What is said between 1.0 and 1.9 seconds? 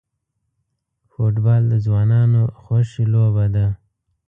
فوټبال د